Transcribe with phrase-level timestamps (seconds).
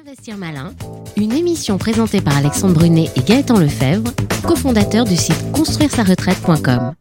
[0.00, 0.72] Investir Malin,
[1.18, 4.10] une émission présentée par Alexandre Brunet et Gaëtan Lefebvre,
[4.46, 6.94] cofondateurs du site construire-sa-retraite.com.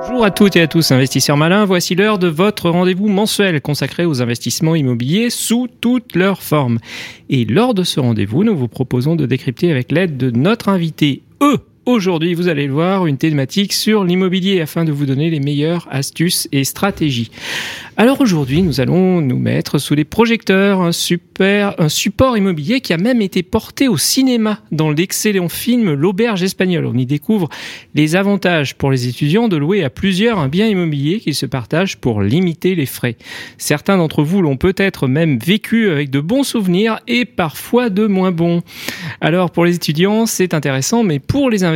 [0.00, 1.64] Bonjour à toutes et à tous, investisseurs malins.
[1.64, 6.78] Voici l'heure de votre rendez-vous mensuel consacré aux investissements immobiliers sous toutes leurs formes.
[7.28, 11.22] Et lors de ce rendez-vous, nous vous proposons de décrypter avec l'aide de notre invité,
[11.42, 15.38] eux, Aujourd'hui, vous allez le voir, une thématique sur l'immobilier afin de vous donner les
[15.38, 17.30] meilleures astuces et stratégies.
[17.98, 22.94] Alors aujourd'hui, nous allons nous mettre sous les projecteurs un super, un support immobilier qui
[22.94, 26.86] a même été porté au cinéma dans l'excellent film L'auberge espagnole.
[26.86, 27.50] On y découvre
[27.94, 31.98] les avantages pour les étudiants de louer à plusieurs un bien immobilier qu'ils se partagent
[31.98, 33.16] pour limiter les frais.
[33.58, 38.32] Certains d'entre vous l'ont peut-être même vécu avec de bons souvenirs et parfois de moins
[38.32, 38.62] bons.
[39.20, 41.73] Alors pour les étudiants, c'est intéressant, mais pour les investisseurs,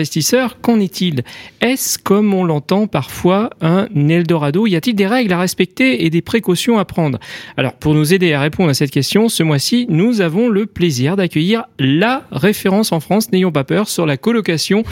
[0.61, 1.23] qu'en est-il?
[1.61, 4.67] Est-ce comme on l'entend parfois un Eldorado?
[4.67, 7.19] Y a-t-il des règles à respecter et des précautions à prendre?
[7.57, 11.17] Alors pour nous aider à répondre à cette question, ce mois-ci, nous avons le plaisir
[11.17, 14.83] d'accueillir la référence en France, n'ayons pas peur, sur la colocation,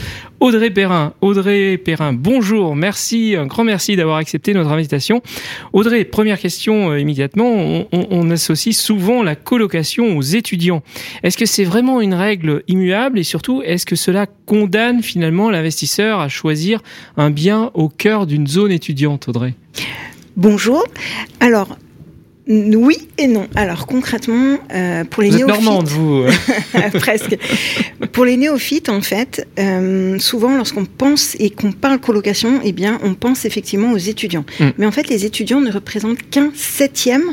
[0.41, 1.13] Audrey Perrin.
[1.21, 5.23] Audrey Perrin, bonjour, merci, un grand merci d'avoir accepté notre invitation.
[5.73, 10.83] Audrey, première question euh, immédiatement, on, on associe souvent la colocation aux étudiants.
[11.23, 16.21] Est-ce que c'est vraiment une règle immuable et surtout, est-ce que cela condamne finalement l'investisseur
[16.21, 16.81] à choisir
[17.17, 19.55] un bien au cœur d'une zone étudiante, Audrey?
[20.37, 20.85] Bonjour.
[21.41, 21.79] Alors,
[22.49, 23.49] oui et non.
[23.55, 26.25] Alors concrètement, euh, pour les vous néophytes, normande, vous
[26.99, 27.37] presque.
[28.13, 32.99] Pour les néophytes, en fait, euh, souvent lorsqu'on pense et qu'on parle colocation, eh bien,
[33.03, 34.45] on pense effectivement aux étudiants.
[34.61, 34.69] Mm.
[34.79, 37.25] Mais en fait, les étudiants ne représentent qu'un septième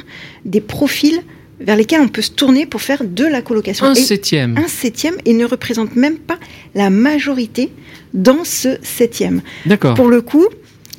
[0.45, 1.21] des profils
[1.59, 3.85] vers lesquels on peut se tourner pour faire de la colocation.
[3.85, 4.57] Un septième.
[4.57, 6.37] Un septième et ne représente même pas
[6.75, 7.71] la majorité
[8.13, 9.41] dans ce septième.
[9.65, 9.93] D'accord.
[9.93, 10.47] Pour le coup,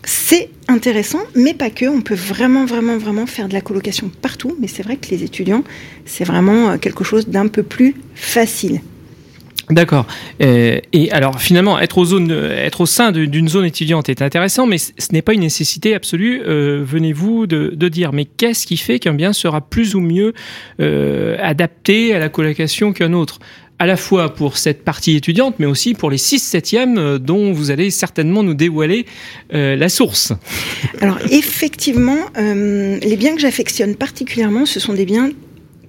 [0.07, 1.87] c'est intéressant, mais pas que.
[1.87, 4.57] On peut vraiment, vraiment, vraiment faire de la colocation partout.
[4.61, 5.65] Mais c'est vrai que les étudiants,
[6.05, 8.81] c'est vraiment euh, quelque chose d'un peu plus facile.
[9.71, 10.07] D'accord.
[10.43, 11.99] Euh, et alors finalement, être,
[12.59, 16.43] être au sein d'une zone étudiante est intéressant, mais ce n'est pas une nécessité absolue,
[16.47, 18.13] euh, venez-vous de, dire.
[18.13, 20.35] Mais qu'est-ce qui fait qu'un bien sera plus ou mieux
[20.81, 23.39] euh, adapté à la colocation qu'un autre?
[23.79, 27.53] À la fois pour cette partie étudiante, mais aussi pour les 6 septièmes euh, dont
[27.53, 29.05] vous allez certainement nous dévoiler
[29.53, 30.33] euh, la source.
[31.01, 35.31] Alors effectivement, euh, les biens que j'affectionne particulièrement, ce sont des biens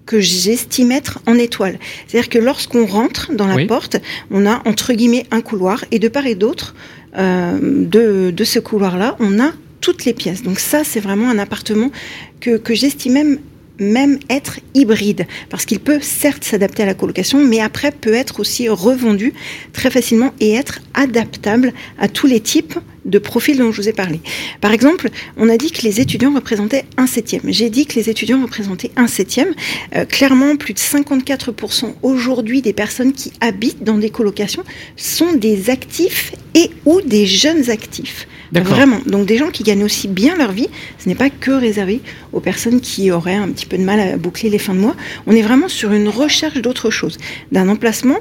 [0.05, 1.79] que j'estime être en étoile.
[2.07, 3.65] C'est-à-dire que lorsqu'on rentre dans la Oui.
[3.65, 3.97] porte,
[4.31, 6.75] on a entre guillemets un couloir et de part et d'autre
[7.17, 9.51] euh, de, de ce couloir-là, on a
[9.81, 10.43] toutes les pièces.
[10.43, 11.91] Donc ça, c'est vraiment un appartement
[12.39, 13.39] que, que j'estime même
[13.79, 18.39] même être hybride, parce qu'il peut certes s'adapter à la colocation, mais après peut être
[18.39, 19.33] aussi revendu
[19.73, 23.93] très facilement et être adaptable à tous les types de profils dont je vous ai
[23.93, 24.19] parlé.
[24.61, 27.43] Par exemple, on a dit que les étudiants représentaient un septième.
[27.45, 29.53] J'ai dit que les étudiants représentaient un septième.
[29.95, 34.63] Euh, clairement, plus de 54% aujourd'hui des personnes qui habitent dans des colocations
[34.95, 38.27] sont des actifs et ou des jeunes actifs.
[38.51, 38.75] D'accord.
[38.75, 38.99] Vraiment.
[39.05, 40.69] Donc des gens qui gagnent aussi bien leur vie.
[40.99, 42.01] Ce n'est pas que réservé
[42.31, 44.95] aux personnes qui auraient un petit peu de mal à boucler les fins de mois.
[45.27, 47.17] On est vraiment sur une recherche d'autre chose,
[47.51, 48.19] d'un emplacement,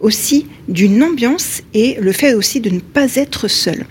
[0.00, 3.84] aussi d'une ambiance et le fait aussi de ne pas être seul.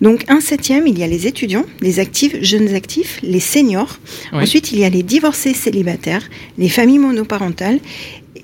[0.00, 3.98] Donc un septième, il y a les étudiants, les actifs, jeunes actifs, les seniors.
[4.32, 4.42] Oui.
[4.42, 6.28] Ensuite, il y a les divorcés célibataires,
[6.58, 7.80] les familles monoparentales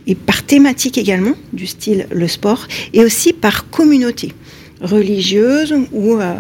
[0.07, 4.33] et par thématique également, du style le sport, et aussi par communauté
[4.81, 6.35] religieuse ou euh,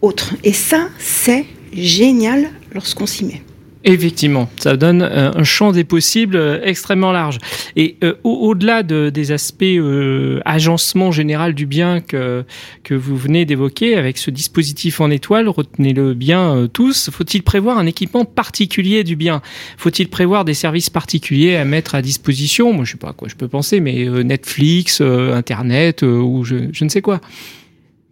[0.00, 0.34] autre.
[0.42, 3.42] Et ça, c'est génial lorsqu'on s'y met.
[3.86, 7.36] Effectivement, ça donne euh, un champ des possibles euh, extrêmement large.
[7.76, 12.44] Et euh, au- au-delà de, des aspects euh, agencement général du bien que,
[12.82, 17.84] que vous venez d'évoquer avec ce dispositif en étoile, retenez-le bien tous, faut-il prévoir un
[17.84, 19.42] équipement particulier du bien?
[19.76, 22.72] Faut-il prévoir des services particuliers à mettre à disposition?
[22.72, 26.84] Moi, je sais pas à quoi je peux penser, mais Netflix, Internet ou je, je
[26.84, 27.20] ne sais quoi.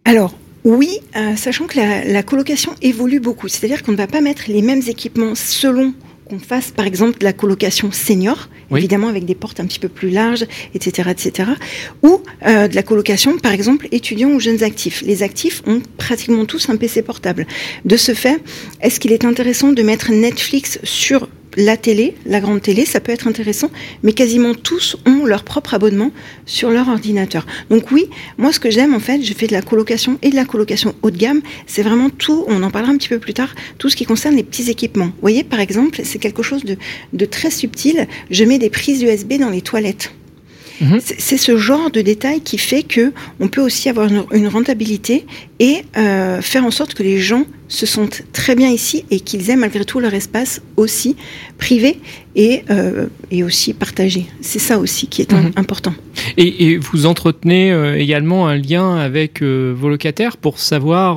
[0.05, 4.21] Alors, oui, euh, sachant que la, la colocation évolue beaucoup, c'est-à-dire qu'on ne va pas
[4.21, 5.93] mettre les mêmes équipements selon
[6.25, 8.79] qu'on fasse par exemple de la colocation senior, Oui.
[8.79, 11.49] évidemment avec des portes un petit peu plus larges, etc., etc.,
[12.01, 15.01] ou euh, de la colocation par exemple étudiants ou jeunes actifs.
[15.05, 17.45] Les actifs ont pratiquement tous un PC portable.
[17.83, 18.41] De ce fait,
[18.81, 21.27] est-ce qu'il est intéressant de mettre Netflix sur
[21.57, 23.69] la télé, la grande télé, ça peut être intéressant,
[24.01, 26.11] mais quasiment tous ont leur propre abonnement
[26.45, 27.45] sur leur ordinateur.
[27.69, 28.07] Donc oui,
[28.37, 30.95] moi ce que j'aime en fait, je fais de la colocation et de la colocation
[31.01, 33.89] haut de gamme, c'est vraiment tout, on en parlera un petit peu plus tard, tout
[33.89, 35.05] ce qui concerne les petits équipements.
[35.05, 36.77] Vous voyez par exemple, c'est quelque chose de,
[37.13, 40.11] de très subtil, je mets des prises USB dans les toilettes.
[40.81, 40.99] Mhm.
[41.01, 45.25] C'est ce genre de détail qui fait que on peut aussi avoir une rentabilité
[45.67, 49.49] et euh, faire en sorte que les gens se sentent très bien ici et qu'ils
[49.49, 51.15] aient malgré tout leur espace aussi
[51.57, 51.91] privé
[52.35, 54.25] et, euh, et aussi partager.
[54.41, 55.51] C'est ça aussi qui est Mhm.
[55.55, 55.93] important.
[56.37, 59.41] Et, et vous entretenez euh, également un lien avec
[59.81, 61.11] vos locataires pour savoir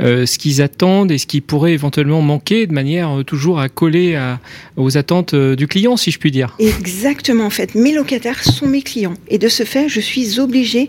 [0.00, 4.40] ce qu'ils attendent et ce qui pourrait éventuellement manquer de manière toujours à coller à-
[4.76, 6.56] aux attentes du client, si je puis dire.
[6.58, 7.74] Exactement, en fait.
[7.74, 9.14] Mes locataires sont mes clients.
[9.28, 10.88] Et de ce fait, je suis obligée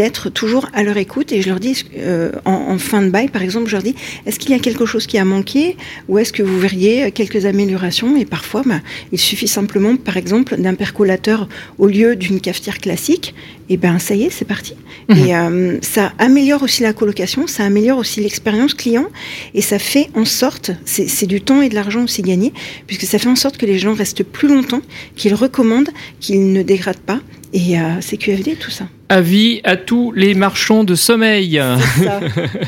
[0.00, 1.32] d'être toujours à leur écoute.
[1.32, 1.84] Et je leur dis,
[2.16, 3.94] euh, en, en fin de bail, par exemple, je leur dis,
[4.26, 5.76] est-ce qu'il y a quelque chose qui a manqué
[6.08, 8.16] Ou est-ce que vous verriez quelques améliorations?
[8.16, 8.80] Et parfois, bah,
[9.12, 11.48] il suffit simplement, par exemple, d'un percolateur
[11.78, 13.34] au lieu d'une cafetière classique.
[13.68, 14.74] Et ben, ça y est, c'est parti.
[15.08, 15.16] Mhm.
[15.18, 19.06] Et euh, ça améliore aussi la colocation, ça améliore aussi l'expérience client.
[19.54, 22.52] Et ça fait en sorte, c'est c'est du temps et de l'argent aussi gagné,
[22.86, 24.82] puisque ça fait en sorte que les gens restent plus longtemps,
[25.16, 25.90] qu'ils recommandent,
[26.20, 27.20] qu'ils ne dégradent pas.
[27.56, 28.84] Et euh, c'est QFD tout ça.
[29.08, 31.58] Avis à tous les marchands de sommeil.
[32.04, 32.20] Ça.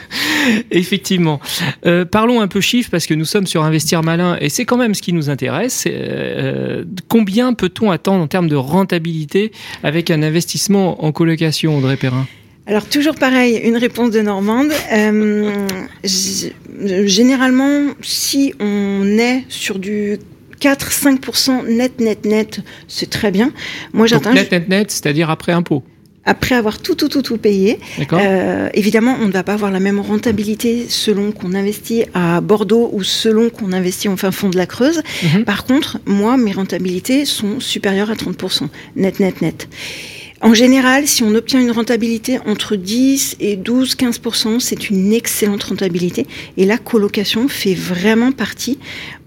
[0.70, 1.40] Effectivement.
[1.84, 4.78] Euh, parlons un peu chiffres parce que nous sommes sur Investir Malin et c'est quand
[4.78, 5.84] même ce qui nous intéresse.
[5.86, 9.52] Euh, combien peut-on attendre en termes de rentabilité
[9.82, 12.26] avec un investissement en colocation, Audrey Perrin?
[12.66, 14.72] Alors toujours pareil, une réponse de Normande.
[14.90, 15.66] Euh,
[16.72, 20.18] généralement, si on est sur du
[20.60, 23.52] 4-5% net, net, net, c'est très bien.
[23.92, 25.82] Moi, j'atteins net, net, net, c'est-à-dire après impôt.
[26.24, 27.78] après avoir tout, tout, tout, tout payé.
[28.12, 32.90] Euh, évidemment, on ne va pas avoir la même rentabilité selon qu'on investit à Bordeaux
[32.92, 35.02] ou selon qu'on investit en fin fond de la Creuse.
[35.22, 35.44] Mhm.
[35.44, 39.68] Par contre, moi, mes rentabilités sont supérieures à 30%, net, net, net.
[40.40, 45.64] En général, si on obtient une rentabilité entre 10 et 12, 15%, c'est une excellente
[45.64, 46.26] rentabilité.
[46.56, 48.78] Et la colocation fait vraiment partie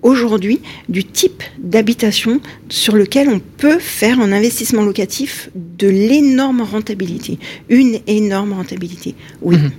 [0.04, 7.40] aujourd'hui du type d'habitation sur lequel on peut faire en investissement locatif de l'énorme rentabilité.
[7.68, 9.16] Une énorme rentabilité.
[9.42, 9.58] Oui.
[9.58, 9.72] Mhm.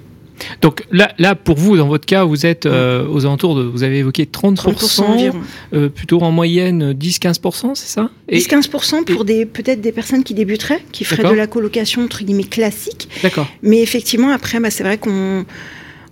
[0.60, 3.82] Donc là, là, pour vous, dans votre cas, vous êtes euh, aux alentours de, vous
[3.82, 5.40] avez évoqué 30%, 30% environ.
[5.74, 8.10] euh, plutôt en moyenne 10-15%, c'est ça?
[8.28, 12.24] Et- 10-15% pour des peut-être des personnes qui débuteraient, qui feraient de la colocation entre
[12.24, 13.08] guillemets classique.
[13.22, 13.48] D'accord.
[13.62, 15.44] Mais effectivement, après, bah, c'est vrai qu'on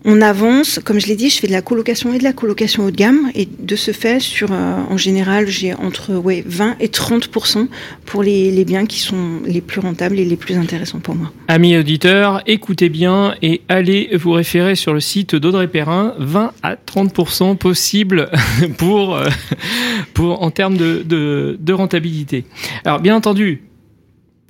[0.05, 0.81] on avance.
[0.82, 2.97] Comme je l'ai dit, je fais de la colocation et de la colocation haut de
[2.97, 3.31] gamme.
[3.35, 4.47] Et de ce fait, euh,
[4.88, 7.69] en général, j'ai entre ouais, 20 et 30%
[8.06, 11.32] pour les, biens qui sont les plus rentables et les plus intéressants pour moi.
[11.49, 16.75] Amis auditeurs, écoutez bien et allez vous référer sur le site d'Audrey Perrin, 20 à
[16.75, 18.31] 30% possible
[18.79, 19.29] pour, euh,
[20.14, 22.44] pour, en termes de, de, de rentabilité.
[22.85, 23.62] Alors bien entendu,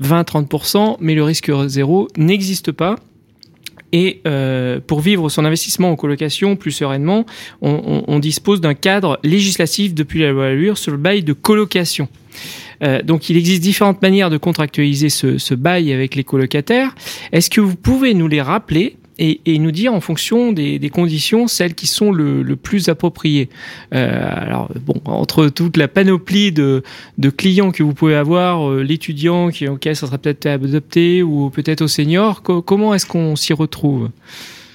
[0.02, 2.96] 20-30%, mais le risque zéro n'existe pas.
[3.92, 7.26] Et euh, pour vivre son investissement en colocation plus sereinement,
[7.62, 12.08] on, dispose d'un cadre législatif depuis la loi Allure sur le bail de colocation.
[12.82, 16.94] Euh, donc il existe différentes manières de contractualiser ce, ce bail avec les colocataires.
[17.32, 21.74] Est-ce que vous pouvez nous les rappeler et, nous dire en fonction des, conditions celles
[21.74, 23.48] qui sont le, plus appropriées
[23.94, 26.82] Euh, Alors bon, entre toute la panoplie de,
[27.36, 31.82] clients que vous pouvez avoir, euh, l'étudiant qui auquel ça serait peut-être adopté ou peut-être
[31.82, 34.08] au senior, co- comment est-ce qu'on s'y retrouve?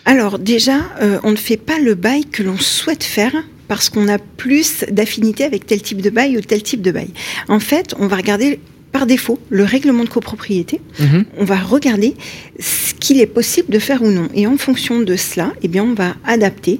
[0.05, 3.33] Alors déjà, euh, on ne fait pas le bail que l'on souhaite faire
[3.67, 7.09] parce qu'on a plus d'affinité avec tel type de bail ou tel type de bail.
[7.47, 8.59] En fait, on va regarder
[8.95, 10.79] par défaut le règlement de copropriété.
[10.99, 11.25] Mhm.
[11.37, 12.15] On va regarder
[12.61, 14.29] ce qu'il est possible de faire ou non.
[14.33, 16.79] Et en fonction de cela, eh bien, on va adapter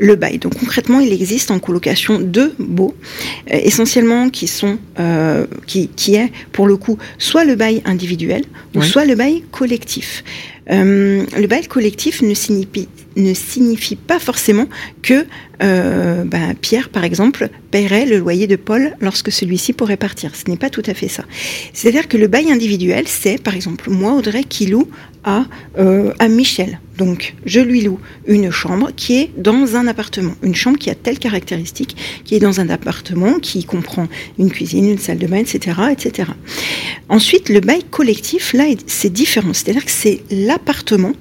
[0.00, 0.38] le bail.
[0.38, 2.96] Donc concrètement, il existe en colocation deux baux,
[3.52, 8.42] euh, essentiellement qui sont, euh, qui, qui est pour le coup soit le bail individuel
[8.74, 10.24] ou soit le bail collectif.
[10.70, 14.66] Euh, le bail collectif ne signifie, ne signifie pas forcément
[15.02, 15.26] que
[15.62, 20.34] euh, bah, Pierre, par exemple, paierait le loyer de Paul lorsque celui-ci pourrait partir.
[20.34, 21.24] Ce n'est pas tout à fait ça.
[21.72, 24.88] C'est-à-dire que le bail individuel, c'est, par exemple, moi, Audrey, qui loue
[25.24, 25.44] à,
[25.78, 26.80] euh, à Michel.
[27.04, 30.34] Donc, je lui loue une chambre qui est dans un appartement.
[30.40, 34.06] Une chambre qui a telle caractéristique, qui est dans un appartement, qui comprend
[34.38, 36.28] une cuisine, une salle de bain, etc., etc.
[37.08, 39.52] Ensuite, le bail collectif, là, c'est différent.
[39.52, 41.12] C'est-à-dire que c'est l'appartement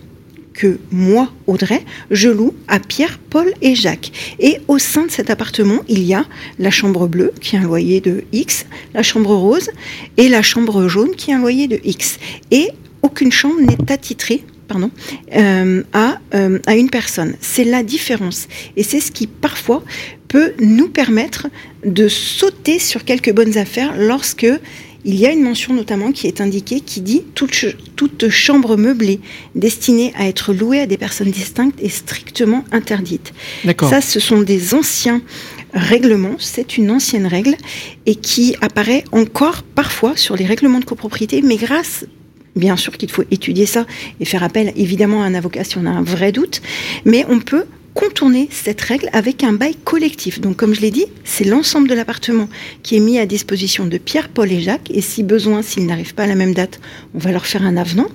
[0.53, 4.11] que moi, Audrey, je loue à Pierre, Paul et Jacques.
[4.37, 6.25] Et au sein de cet appartement, il y a
[6.59, 9.71] la chambre bleue, qui a un loyer de X, la chambre rose,
[10.17, 12.19] et la chambre jaune, qui a un loyer de X.
[12.51, 12.69] Et
[13.01, 14.89] aucune chambre n'est attitrée pardon,
[15.35, 17.31] euh, à, euh, à une personne.
[17.41, 18.39] C'est la différence.
[18.77, 19.79] Et c'est ce qui, parfois,
[20.33, 21.43] peut nous permettre
[21.99, 24.47] de sauter sur quelques bonnes affaires lorsque
[25.03, 28.77] il y a une mention notamment qui est indiquée qui dit toute, ch- toute chambre
[28.77, 29.19] meublée
[29.55, 33.33] destinée à être louée à des personnes distinctes est strictement interdite.
[33.89, 35.21] Ça, ce sont des anciens
[35.73, 37.55] règlements, c'est une ancienne règle
[38.05, 42.05] et qui apparaît encore parfois sur les règlements de copropriété, mais grâce,
[42.55, 43.85] bien sûr qu'il faut étudier ça
[44.19, 46.61] et faire appel évidemment à un avocat si on a un vrai doute,
[47.05, 50.39] mais on peut contourner cette règle avec un bail collectif.
[50.39, 52.47] Donc, comme je l'ai dit, c'est l'ensemble de l'appartement
[52.83, 54.89] qui est mis à disposition de Pierre, Paul et Jacques.
[54.91, 56.79] Et si besoin, s'ils n'arrivent pas à la même date,
[57.13, 58.07] on va leur faire un avenant.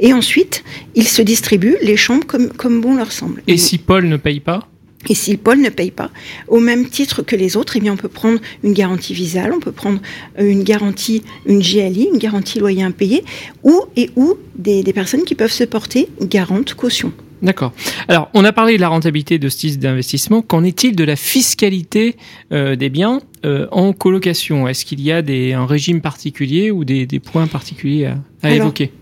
[0.00, 0.62] Et ensuite,
[0.94, 3.42] ils se distribuent les chambres comme, comme bon leur semble.
[3.46, 4.68] Et si Paul ne paye pas?
[5.08, 6.10] Et si Paul ne paye pas,
[6.48, 9.60] au même titre que les autres, eh bien, on peut prendre une garantie visale, on
[9.60, 10.00] peut prendre
[10.38, 13.24] euh, une garantie, une GLI, une garantie loyer impayé,
[13.62, 17.12] ou et ou des, des personnes qui peuvent se porter garante caution.
[17.42, 17.72] D'accord.
[18.08, 20.40] Alors, on a parlé de la rentabilité de ce type d'investissement.
[20.40, 22.16] Qu'en est-il de la fiscalité
[22.52, 24.66] euh, des biens euh, en colocation?
[24.66, 28.46] Est-ce qu'il y a des, un régime particulier ou des, des points particuliers à, à
[28.46, 28.92] Alors, évoquer?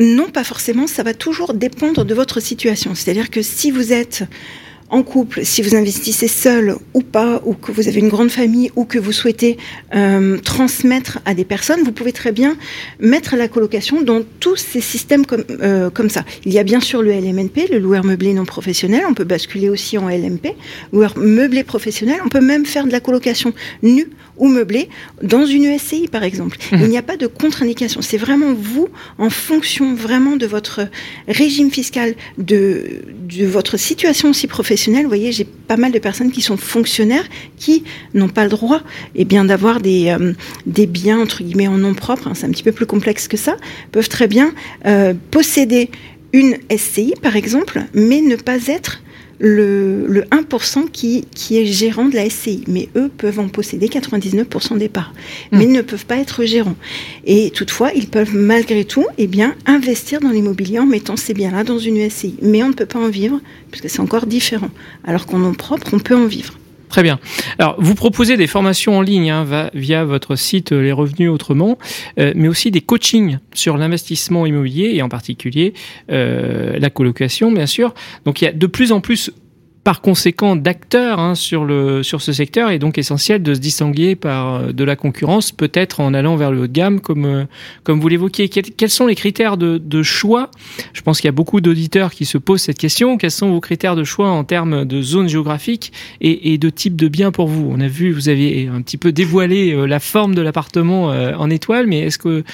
[0.00, 0.88] Non, pas forcément.
[0.88, 2.96] Ça va toujours dépendre de votre situation.
[2.96, 4.24] C'est-à-dire que si vous êtes
[4.92, 8.70] en couple, si vous investissez seul ou pas, ou que vous avez une grande famille,
[8.76, 9.56] ou que vous souhaitez
[9.94, 12.58] euh, transmettre à des personnes, vous pouvez très bien
[13.00, 16.26] mettre la colocation dans tous ces systèmes comme, euh, comme ça.
[16.44, 19.70] Il y a bien sûr le LMNP, le loueur meublé non professionnel, on peut basculer
[19.70, 20.48] aussi en LMP,
[20.92, 24.90] loueur meublé professionnel, on peut même faire de la colocation nue ou meublée
[25.22, 26.58] dans une ESCI par exemple.
[26.70, 26.80] Mhm.
[26.82, 30.86] Il n'y a pas de contre-indication, c'est vraiment vous, en fonction vraiment de votre
[31.28, 36.30] régime fiscal, de, de votre situation aussi professionnelle, vous voyez, j'ai pas mal de personnes
[36.30, 37.24] qui sont fonctionnaires
[37.56, 37.84] qui
[38.14, 38.80] n'ont pas le droit
[39.14, 40.32] eh bien, d'avoir des, euh,
[40.66, 43.36] des biens, entre guillemets, en nom propre, hein, c'est un petit peu plus complexe que
[43.36, 43.56] ça,
[43.92, 44.52] peuvent très bien
[44.86, 45.90] euh, posséder
[46.32, 49.01] une SCI, par exemple, mais ne pas être
[49.42, 52.62] le, le 1% qui, qui est gérant de la SCI.
[52.68, 55.12] Mais eux peuvent en posséder 99% des parts,
[55.50, 56.76] mais ne peuvent pas être gérants.
[57.24, 61.64] Et toutefois, ils peuvent malgré tout eh bien, investir dans l'immobilier en mettant ces biens-là
[61.64, 62.36] dans une SCI.
[62.40, 63.40] Mais on ne peut pas en vivre,
[63.72, 64.70] puisque c'est encore différent.
[65.04, 66.54] Alors qu'en nom propre, on peut en vivre.
[66.92, 67.18] Très bien.
[67.58, 71.78] Alors, vous proposez des formations en ligne hein, via votre site euh, Les Revenus Autrement,
[72.20, 75.72] euh, mais aussi des coachings sur l'investissement immobilier et en particulier
[76.10, 77.94] euh, la colocation, bien sûr.
[78.26, 79.30] Donc, il y a de plus en plus,
[79.84, 84.14] par conséquent, d'acteurs hein, sur, le, sur ce secteur et donc essentiel de se distinguer
[84.14, 87.44] par euh, de la concurrence, peut-être en allant vers le haut de gamme, comme, euh,
[87.82, 88.48] comme vous l'évoquiez.
[88.48, 90.50] Quels, quels sont les critères de, de choix?
[90.92, 93.18] Je pense qu'il y a beaucoup d'auditeurs qui se posent cette question.
[93.18, 96.94] Quels sont vos critères de choix en termes de zone géographique et, et de type
[96.94, 97.68] de bien pour vous?
[97.68, 101.50] On a vu, vous aviez un petit peu dévoilé euh, la forme de l'appartement en
[101.50, 102.44] étoile, mais est-ce que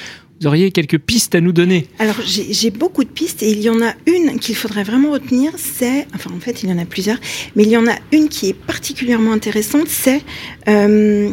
[0.40, 1.86] vous auriez quelques pistes à nous donner.
[1.98, 5.52] Alors j'ai beaucoup de pistes et il y en a une qu'il faudrait vraiment retenir,
[5.56, 7.18] c'est, enfin en fait il y en a plusieurs,
[7.56, 10.22] mais il y en a une qui est particulièrement intéressante, c'est,
[10.68, 11.30] euh,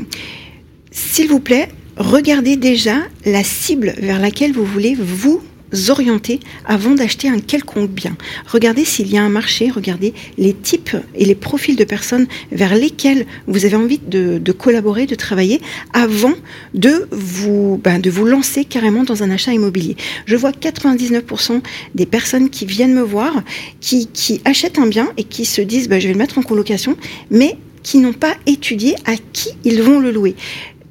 [0.91, 5.41] s'il vous plaît, regardez déjà la cible vers laquelle vous voulez vous
[5.89, 8.15] orienter avant d'acheter un quelconque bien.
[8.47, 12.75] Regardez s'il y a un marché, regardez les types et les profils de personnes vers
[12.75, 15.61] lesquels vous avez envie de, collaborer, de travailler
[15.93, 16.33] avant
[16.73, 19.95] de vous, ben, de vous lancer carrément dans un achat immobilier.
[20.25, 21.61] Je vois 99%
[21.93, 23.43] des personnes qui viennent me voir,
[23.79, 26.43] qui, qui achètent un bien et qui se disent ben, je vais le mettre en
[26.43, 26.97] colocation,
[27.29, 30.35] mais qui n'ont pas étudié à qui ils vont le louer.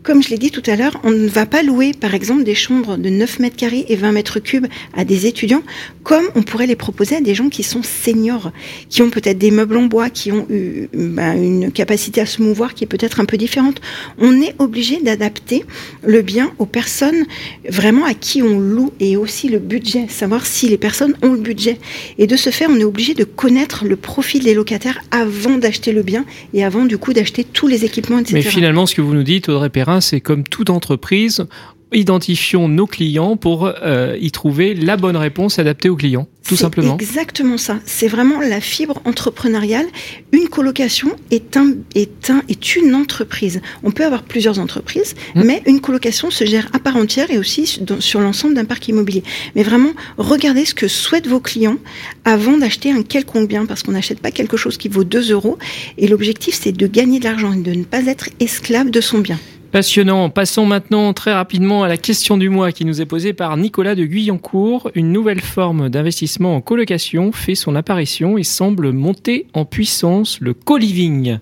[0.05, 2.55] Comme je l'ai dit tout à l'heure, on ne va pas louer, par exemple, des
[2.55, 5.63] chambres de 9 mètres carrés et 20 mètres cubes à des étudiants,
[6.03, 8.53] comme on pourrait les proposer à des gens qui sont seniors,
[8.91, 12.43] qui ont peut-être des meubles en bois, qui ont eu, ben, une capacité à se
[12.43, 13.81] mouvoir qui est peut-être un peu différente.
[14.19, 15.65] On est obligé d'adapter
[16.03, 17.25] le bien aux personnes
[17.67, 21.41] vraiment à qui on loue et aussi le budget, savoir si les personnes ont le
[21.41, 21.79] budget.
[22.19, 25.93] Et de ce fait, on est obligé de connaître le profil des locataires avant d'acheter
[25.93, 28.35] le bien et avant du coup d'acheter tous les équipements, etc.
[28.35, 31.47] Mais finalement, ce que vous nous dites, Audrey Perrin, c'est comme toute entreprise,
[31.95, 36.63] identifions nos clients pour euh, y trouver la bonne réponse adaptée aux clients, tout C'est
[36.63, 36.95] simplement.
[36.97, 37.79] Exactement ça.
[37.85, 39.87] C'est vraiment la fibre entrepreneuriale.
[40.33, 43.61] Une colocation est, un, est, un, est une entreprise.
[43.83, 45.43] On peut avoir plusieurs entreprises, Mm.
[45.45, 48.89] mais une colocation se gère à part entière et aussi sur, sur l'ensemble d'un parc
[48.89, 49.23] immobilier.
[49.55, 51.77] Mais vraiment, regardez ce que souhaitent vos clients
[52.25, 55.59] avant d'acheter un quelconque bien, parce qu'on n'achète pas quelque chose qui vaut 2 euros.
[55.99, 59.19] Et l'objectif, c'est de gagner de l'argent et de ne pas être esclave de son
[59.19, 59.39] bien.
[59.75, 60.31] Passionnant.
[60.31, 63.97] Passons maintenant très rapidement à la question du mois qui nous est posée par Nicolas
[63.97, 64.93] de Guyancourt.
[64.95, 70.55] Une nouvelle forme d'investissement en colocation fait son apparition et semble monter en puissance, le
[70.55, 71.39] co-living.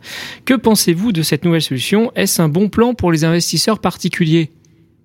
[0.46, 2.10] Que pensez-vous de cette nouvelle solution?
[2.16, 4.50] Est-ce un bon plan pour les investisseurs particuliers?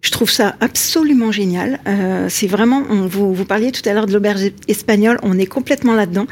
[0.01, 1.79] Je trouve ça absolument génial.
[1.87, 5.93] Euh, c'est vraiment, vous, vous parliez tout à l'heure de l'auberge espagnole, on est complètement
[5.93, 6.27] là-dedans.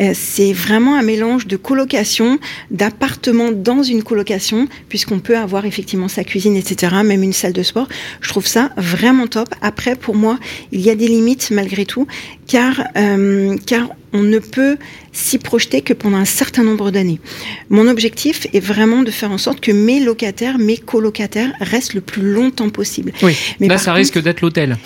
[0.00, 2.38] Euh, c'est vraiment un mélange de colocation,
[2.72, 7.62] d'appartement dans une colocation, puisqu'on peut avoir effectivement sa cuisine, etc., même une salle de
[7.62, 7.88] sport.
[8.20, 9.48] Je trouve ça vraiment top.
[9.62, 10.38] Après, pour moi,
[10.72, 12.06] il y a des limites malgré tout.
[12.46, 14.76] Car, euh, car on ne peut
[15.12, 17.18] s'y projeter que pendant un certain nombre d'années.
[17.68, 22.00] Mon objectif est vraiment de faire en sorte que mes locataires, mes colocataires restent le
[22.00, 23.12] plus longtemps possible.
[23.22, 24.76] Oui, Mais là, ça risque d'être l'hôtel.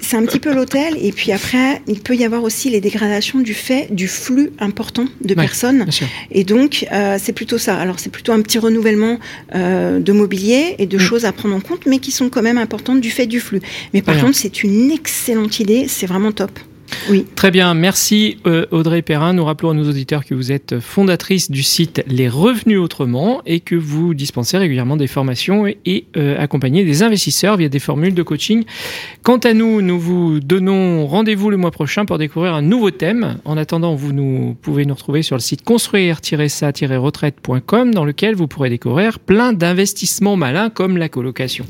[0.00, 0.96] C'est un petit peu l'hôtel.
[1.02, 5.06] Et puis après, il peut y avoir aussi les dégradations du fait du flux important
[5.22, 5.86] de personnes.
[6.30, 7.76] Et donc, euh, c'est plutôt ça.
[7.76, 9.18] Alors, c'est plutôt un petit renouvellement
[9.54, 11.00] euh, de mobilier et de mm.
[11.00, 13.60] choses à prendre en compte, mais qui sont quand même importantes du fait du flux.
[13.92, 15.86] Mais par contre, c'est une excellente idée.
[15.88, 16.52] C'est vraiment top.
[17.36, 19.32] Très bien, merci euh, Audrey Perrin.
[19.32, 23.60] Nous rappelons à nos auditeurs que vous êtes fondatrice du site Les Revenus Autrement et
[23.60, 28.22] que vous dispensez régulièrement des formations et, euh, accompagnez des investisseurs via des formules de
[28.22, 28.64] coaching.
[29.22, 33.38] Quant à nous, nous vous donnons rendez-vous le mois prochain pour découvrir un nouveau thème.
[33.44, 38.70] En attendant, vous nous, pouvez nous retrouver sur le site construire-ça-retraite.com dans lequel vous pourrez
[38.70, 41.64] découvrir plein d'investissements malins comme la colocation.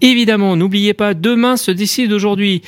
[0.00, 2.62] Évidemment, n'oubliez pas, demain se décide aujourd'hui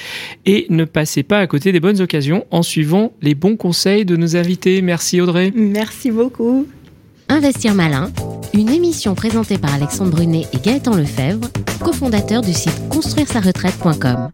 [0.47, 4.17] et ne passez pas à côté des bonnes occasions en suivant les bons conseils de
[4.17, 4.81] nos invités.
[4.83, 5.53] Merci Audrey.
[5.55, 6.67] Merci beaucoup.
[7.29, 8.11] Investir malin,
[8.55, 14.31] une émission présentée par Alexandre Brunet et Gaëtan Lefebvre, cofondateurs du site construire-sa-retraite.com.